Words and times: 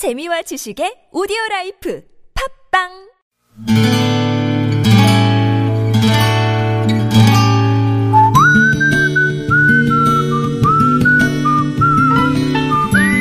재미와 0.00 0.40
지식의 0.40 1.12
오디오 1.12 1.36
라이프 1.50 2.00
팟빵 2.72 2.88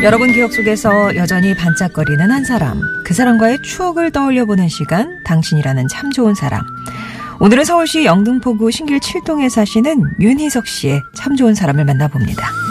여러분 0.03 0.31
기억 0.31 0.53
속에서 0.53 1.13
여전히 1.17 1.53
반짝거리는 1.53 2.31
한 2.31 2.45
사람. 2.45 2.79
그 3.05 3.13
사람과의 3.13 3.61
추억을 3.61 4.11
떠올려 4.11 4.45
보는 4.45 4.69
시간, 4.69 5.21
당신이라는 5.25 5.89
참 5.89 6.11
좋은 6.11 6.33
사람. 6.33 6.61
오늘은 7.41 7.65
서울시 7.65 8.05
영등포구 8.05 8.71
신길 8.71 9.01
7동에 9.01 9.49
사시는 9.49 10.01
윤희석 10.21 10.65
씨의 10.65 11.01
참 11.17 11.35
좋은 11.35 11.55
사람을 11.55 11.83
만나봅니다. 11.83 12.68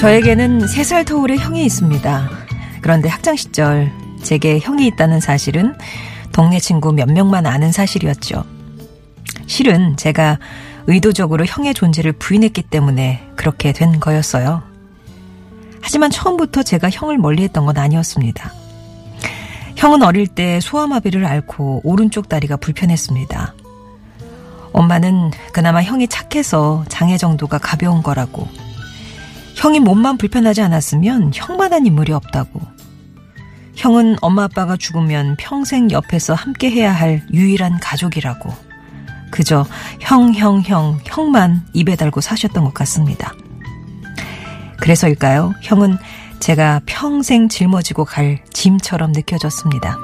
저에게는 0.00 0.60
3살 0.60 1.04
터울의 1.04 1.36
형이 1.36 1.62
있습니다. 1.66 2.30
그런데 2.80 3.10
학창 3.10 3.36
시절 3.36 3.92
제게 4.22 4.58
형이 4.58 4.86
있다는 4.86 5.20
사실은 5.20 5.74
동네 6.32 6.58
친구 6.58 6.94
몇 6.94 7.12
명만 7.12 7.44
아는 7.44 7.70
사실이었죠. 7.70 8.42
실은 9.46 9.98
제가 9.98 10.38
의도적으로 10.86 11.44
형의 11.44 11.74
존재를 11.74 12.12
부인했기 12.12 12.62
때문에 12.62 13.28
그렇게 13.36 13.72
된 13.72 14.00
거였어요. 14.00 14.62
하지만 15.82 16.10
처음부터 16.10 16.62
제가 16.62 16.88
형을 16.88 17.18
멀리했던 17.18 17.66
건 17.66 17.76
아니었습니다. 17.76 18.54
형은 19.76 20.02
어릴 20.02 20.28
때 20.28 20.60
소아마비를 20.60 21.26
앓고 21.26 21.82
오른쪽 21.84 22.30
다리가 22.30 22.56
불편했습니다. 22.56 23.54
엄마는 24.72 25.32
그나마 25.52 25.82
형이 25.82 26.08
착해서 26.08 26.86
장애 26.88 27.18
정도가 27.18 27.58
가벼운 27.58 28.02
거라고. 28.02 28.48
형이 29.60 29.78
몸만 29.80 30.16
불편하지 30.16 30.62
않았으면 30.62 31.32
형만한 31.34 31.84
인물이 31.84 32.14
없다고. 32.14 32.62
형은 33.76 34.16
엄마 34.22 34.44
아빠가 34.44 34.78
죽으면 34.78 35.36
평생 35.38 35.90
옆에서 35.90 36.32
함께 36.32 36.70
해야 36.70 36.90
할 36.92 37.22
유일한 37.30 37.78
가족이라고. 37.78 38.50
그저 39.30 39.66
형, 40.00 40.32
형, 40.32 40.62
형, 40.62 40.98
형만 41.04 41.66
입에 41.74 41.94
달고 41.94 42.22
사셨던 42.22 42.64
것 42.64 42.72
같습니다. 42.72 43.34
그래서일까요? 44.78 45.52
형은 45.60 45.98
제가 46.38 46.80
평생 46.86 47.50
짊어지고 47.50 48.06
갈 48.06 48.42
짐처럼 48.54 49.12
느껴졌습니다. 49.12 49.98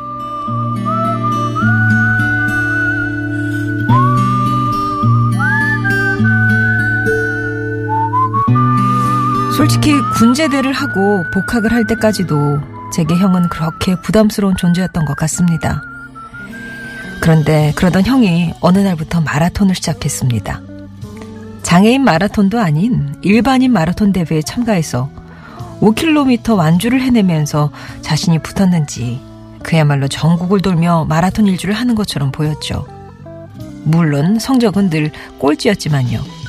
솔직히 9.57 9.91
군제대를 10.15 10.75
하고 10.75 11.25
복학을 11.33 11.73
할 11.73 11.87
때까지도 11.87 12.61
제게 12.93 13.17
형은 13.17 13.49
그렇게 13.49 13.99
부담스러운 14.03 14.55
존재였던 14.55 15.07
것 15.07 15.17
같습니다. 15.17 15.83
그런데 17.23 17.73
그러던 17.75 18.05
형이 18.05 18.53
어느 18.61 18.79
날부터 18.79 19.23
마라톤을 19.23 19.75
시작했습니다. 19.75 20.61
장애인 21.63 22.05
마라톤도 22.05 22.61
아닌 22.61 23.17
일반인 23.23 23.73
마라톤 23.73 24.13
대회에 24.13 24.43
참가해서 24.43 25.11
5km 25.81 26.55
완주를 26.55 27.01
해내면서 27.01 27.71
자신이 28.03 28.41
붙었는지 28.41 29.23
그야말로 29.63 30.07
전국을 30.07 30.61
돌며 30.61 31.07
마라톤 31.09 31.47
일주를 31.47 31.75
하는 31.75 31.95
것처럼 31.95 32.31
보였죠. 32.31 32.87
물론 33.85 34.39
성적은 34.39 34.91
늘 34.91 35.13
꼴찌였지만요. 35.39 36.46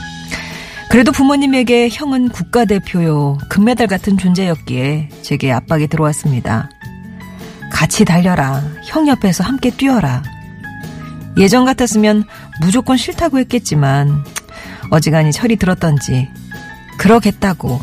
그래도 0.90 1.12
부모님에게 1.12 1.90
형은 1.92 2.30
국가대표요, 2.30 3.38
금메달 3.50 3.88
같은 3.88 4.18
존재였기에 4.18 5.10
제게 5.22 5.52
압박이 5.52 5.88
들어왔습니다. 5.88 6.70
같이 7.72 8.06
달려라. 8.06 8.64
형 8.86 9.08
옆에서 9.08 9.44
함께 9.44 9.70
뛰어라. 9.70 10.24
예전 11.38 11.66
같았으면 11.66 12.24
무조건 12.62 12.98
싫다고 12.98 13.38
했겠지만, 13.40 14.24
어지간히 14.90 15.32
철이 15.32 15.58
들었던지, 15.58 16.30
그러겠다고. 16.98 17.80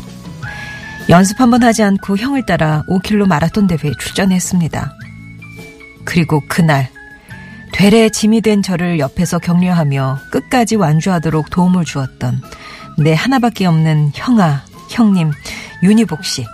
연습 1.07 1.39
한번 1.39 1.63
하지 1.63 1.83
않고 1.83 2.17
형을 2.17 2.47
따라 2.47 2.83
5킬로 2.89 3.27
마라톤 3.27 3.67
대회에 3.67 3.93
출전했습니다. 3.99 4.91
그리고 6.03 6.41
그날, 6.49 6.89
되레 7.71 8.09
짐이 8.09 8.41
된 8.41 8.63
저를 8.63 8.99
옆에서 8.99 9.37
격려하며 9.37 10.19
끝까지 10.31 10.75
완주하도록 10.75 11.49
도움을 11.49 11.85
주었던 11.85 12.41
내 12.97 13.13
하나밖에 13.13 13.65
없는 13.65 14.11
형아, 14.13 14.63
형님, 14.89 15.31
윤희복 15.83 16.23
씨. 16.23 16.45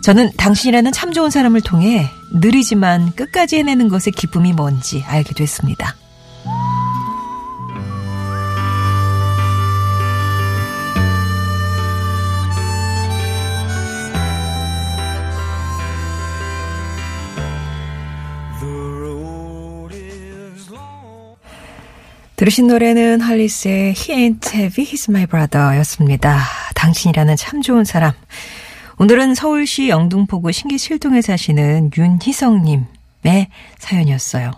저는 0.00 0.30
당신이라는 0.36 0.92
참 0.92 1.12
좋은 1.12 1.30
사람을 1.30 1.60
통해 1.60 2.08
느리지만 2.32 3.12
끝까지 3.14 3.56
해내는 3.56 3.88
것의 3.88 4.12
기쁨이 4.16 4.52
뭔지 4.52 5.04
알게 5.06 5.34
됐습니다. 5.34 5.94
들으신 22.40 22.68
노래는 22.68 23.20
할리스의 23.20 23.94
He 23.94 24.16
Ain't 24.16 24.54
Heavy, 24.54 24.90
He's 24.90 25.10
My 25.10 25.26
Brother 25.26 25.76
였습니다. 25.80 26.40
당신이라는 26.74 27.36
참 27.36 27.60
좋은 27.60 27.84
사람. 27.84 28.14
오늘은 28.96 29.34
서울시 29.34 29.90
영등포구 29.90 30.50
신기실동에 30.50 31.20
사시는 31.20 31.90
윤희성님의 31.94 33.48
사연이었어요. 33.76 34.52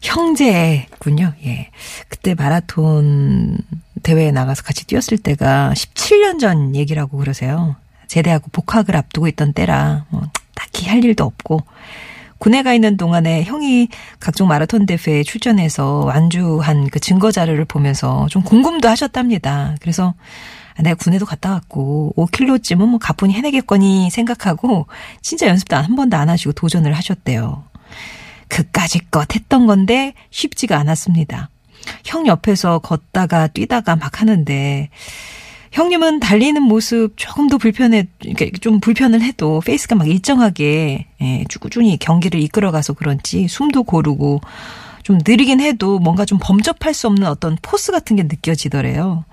형제군요. 0.00 1.34
예. 1.44 1.68
그때 2.08 2.32
마라톤 2.32 3.58
대회에 4.02 4.30
나가서 4.30 4.62
같이 4.62 4.86
뛰었을 4.86 5.18
때가 5.18 5.74
17년 5.76 6.40
전 6.40 6.74
얘기라고 6.74 7.18
그러세요. 7.18 7.76
제대하고 8.06 8.48
복학을 8.50 8.96
앞두고 8.96 9.28
있던 9.28 9.52
때라, 9.52 10.06
뭐, 10.08 10.22
딱히 10.54 10.88
할 10.88 11.04
일도 11.04 11.22
없고, 11.22 11.60
군에 12.38 12.62
가 12.62 12.72
있는 12.72 12.96
동안에 12.96 13.44
형이 13.44 13.88
각종 14.20 14.48
마라톤 14.48 14.86
대회에 14.86 15.22
출전해서 15.22 16.04
완주한 16.06 16.88
그 16.88 17.00
증거 17.00 17.30
자료를 17.30 17.64
보면서 17.64 18.26
좀 18.30 18.42
궁금도 18.42 18.88
하셨답니다. 18.88 19.74
그래서 19.80 20.14
아, 20.76 20.82
내가 20.82 20.94
군에도 20.94 21.26
갔다 21.26 21.52
왔고 21.52 22.14
5킬로쯤은 22.16 22.86
뭐 22.86 22.98
가뿐히 22.98 23.34
해내겠거니 23.34 24.10
생각하고 24.10 24.86
진짜 25.20 25.48
연습도 25.48 25.76
한 25.76 25.96
번도 25.96 26.16
안 26.16 26.28
하시고 26.28 26.52
도전을 26.52 26.92
하셨대요. 26.92 27.64
그까짓것 28.48 29.34
했던 29.34 29.66
건데 29.66 30.14
쉽지가 30.30 30.78
않았습니다. 30.78 31.50
형 32.04 32.26
옆에서 32.26 32.78
걷다가 32.78 33.48
뛰다가 33.48 33.96
막 33.96 34.20
하는데 34.20 34.88
형님은 35.78 36.18
달리는 36.18 36.60
모습 36.60 37.12
조금 37.14 37.48
더 37.48 37.56
불편해, 37.56 38.08
좀 38.60 38.80
불편을 38.80 39.22
해도 39.22 39.62
페이스가 39.64 39.94
막 39.94 40.08
일정하게, 40.08 41.06
예, 41.22 41.44
꾸준히 41.60 41.96
경기를 41.96 42.40
이끌어가서 42.40 42.94
그런지 42.94 43.46
숨도 43.46 43.84
고르고 43.84 44.40
좀 45.04 45.20
느리긴 45.24 45.60
해도 45.60 46.00
뭔가 46.00 46.24
좀 46.24 46.40
범접할 46.42 46.94
수 46.94 47.06
없는 47.06 47.28
어떤 47.28 47.56
force 47.62 47.92
같은 47.92 48.16
게 48.16 48.24
느껴지더래요. 48.24 49.24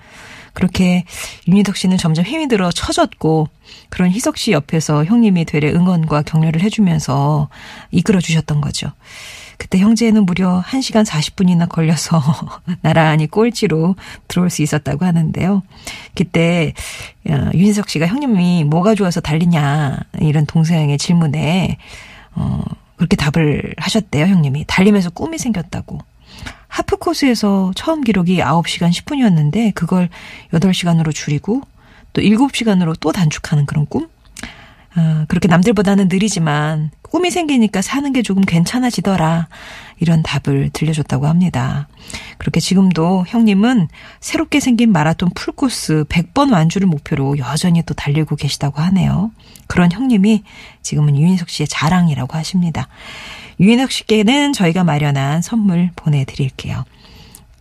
그렇게 0.53 1.03
윤희석 1.47 1.77
씨는 1.77 1.97
점점 1.97 2.23
힘이 2.23 2.47
들어 2.47 2.71
처졌고 2.71 3.49
그런 3.89 4.11
희석 4.11 4.37
씨 4.37 4.51
옆에서 4.51 5.03
형님이 5.03 5.45
되레 5.45 5.71
응원과 5.71 6.21
격려를 6.21 6.61
해주면서 6.61 7.49
이끌어 7.89 8.21
주셨던 8.21 8.61
거죠. 8.61 8.91
그때 9.57 9.79
형제는 9.79 10.25
무려 10.25 10.63
1시간 10.65 11.05
40분이나 11.05 11.69
걸려서 11.69 12.21
나란히 12.81 13.27
꼴찌로 13.27 13.95
들어올 14.27 14.49
수 14.49 14.61
있었다고 14.61 15.05
하는데요. 15.05 15.63
그때 16.15 16.73
어, 17.29 17.49
윤석 17.53 17.89
씨가 17.89 18.07
형님이 18.07 18.63
뭐가 18.65 18.95
좋아서 18.95 19.21
달리냐 19.21 19.99
이런 20.19 20.45
동생의 20.45 20.97
질문에 20.97 21.77
어 22.35 22.63
그렇게 22.97 23.15
답을 23.15 23.73
하셨대요, 23.77 24.25
형님이. 24.25 24.65
달리면서 24.67 25.09
꿈이 25.09 25.37
생겼다고. 25.37 25.99
하프 26.67 26.97
코스에서 26.97 27.71
처음 27.75 28.01
기록이 28.01 28.37
9시간 28.39 28.91
10분이었는데 28.91 29.73
그걸 29.73 30.09
8시간으로 30.53 31.13
줄이고 31.13 31.61
또 32.13 32.21
7시간으로 32.21 32.95
또 32.99 33.11
단축하는 33.11 33.65
그런 33.65 33.85
꿈? 33.85 34.07
어, 34.97 35.25
그렇게 35.27 35.47
남들보다는 35.47 36.07
느리지만 36.07 36.91
꿈이 37.01 37.29
생기니까 37.29 37.81
사는 37.81 38.11
게 38.13 38.21
조금 38.21 38.43
괜찮아지더라. 38.43 39.47
이런 39.99 40.23
답을 40.23 40.69
들려줬다고 40.73 41.27
합니다. 41.27 41.87
그렇게 42.37 42.59
지금도 42.59 43.25
형님은 43.27 43.87
새롭게 44.19 44.59
생긴 44.59 44.91
마라톤 44.91 45.29
풀코스 45.33 46.05
100번 46.09 46.51
완주를 46.51 46.87
목표로 46.87 47.37
여전히 47.37 47.81
또 47.83 47.93
달리고 47.93 48.35
계시다고 48.35 48.81
하네요. 48.81 49.31
그런 49.67 49.91
형님이 49.91 50.43
지금은 50.81 51.17
유인석 51.17 51.49
씨의 51.49 51.67
자랑이라고 51.67 52.37
하십니다. 52.37 52.87
유인석 53.59 53.91
씨께는 53.91 54.51
저희가 54.51 54.83
마련한 54.83 55.41
선물 55.41 55.91
보내드릴게요. 55.95 56.83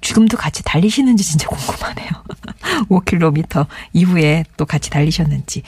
지금도 0.04 0.36
같이 0.36 0.62
달리시는지 0.62 1.24
진짜 1.24 1.48
궁금하네요. 1.48 2.08
5km 2.90 3.66
이후에 3.94 4.44
또 4.56 4.66
같이 4.66 4.90
달리셨는지. 4.90 5.62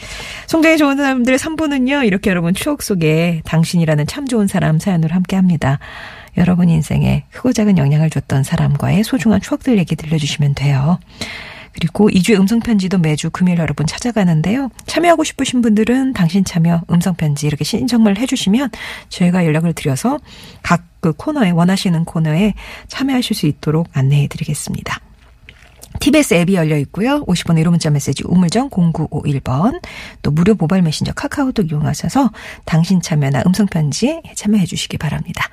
송정이 0.46 0.76
좋은 0.76 0.98
사람들의 0.98 1.38
3부는요, 1.38 2.06
이렇게 2.06 2.30
여러분 2.30 2.54
추억 2.54 2.82
속에 2.82 3.40
당신이라는 3.46 4.06
참 4.06 4.28
좋은 4.28 4.46
사람 4.46 4.78
사연을 4.78 5.14
함께 5.14 5.36
합니다. 5.36 5.78
여러분 6.36 6.68
인생에 6.68 7.24
크고 7.32 7.54
작은 7.54 7.78
영향을 7.78 8.10
줬던 8.10 8.42
사람과의 8.42 9.04
소중한 9.04 9.40
추억들 9.40 9.78
얘기 9.78 9.96
들려주시면 9.96 10.54
돼요. 10.54 10.98
그리고 11.72 12.08
2주의 12.08 12.38
음성편지도 12.38 12.98
매주 12.98 13.30
금요일 13.30 13.58
여러분 13.58 13.86
찾아가는데요. 13.86 14.70
참여하고 14.86 15.24
싶으신 15.24 15.60
분들은 15.60 16.12
당신 16.12 16.44
참여 16.44 16.82
음성편지 16.90 17.46
이렇게 17.46 17.64
신청을 17.64 18.18
해주시면 18.18 18.70
저희가 19.08 19.44
연락을 19.44 19.74
드려서 19.74 20.18
각 20.62 20.85
그 21.00 21.12
코너에 21.12 21.50
원하시는 21.50 22.04
코너에 22.04 22.54
참여하실 22.88 23.36
수 23.36 23.46
있도록 23.46 23.88
안내해 23.92 24.28
드리겠습니다. 24.28 25.00
TBS 26.00 26.34
앱이 26.34 26.54
열려 26.54 26.76
있고요. 26.78 27.24
50번 27.24 27.60
1호 27.62 27.70
문자 27.70 27.90
메시지 27.90 28.22
우물정 28.26 28.70
0951번 28.70 29.80
또 30.22 30.30
무료 30.30 30.54
모바일 30.54 30.82
메신저 30.82 31.12
카카오톡 31.12 31.70
이용하셔서 31.70 32.30
당신 32.64 33.00
참여나 33.00 33.44
음성편지 33.46 34.22
참여해 34.34 34.66
주시기 34.66 34.98
바랍니다. 34.98 35.48